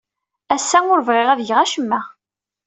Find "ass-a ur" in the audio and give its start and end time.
0.55-0.99